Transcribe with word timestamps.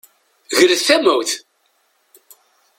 Gret 0.57 0.81
tamawt! 0.87 1.31